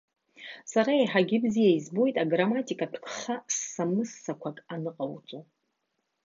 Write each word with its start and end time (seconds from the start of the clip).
Сара 0.71 0.91
еиҳагьы 0.99 1.37
бзиа 1.43 1.71
избоит 1.77 2.15
аграмматикатә 2.23 2.99
гха 3.03 3.35
сса-мыссақәак 3.55 4.57
аныҟоуҵо. 4.73 5.39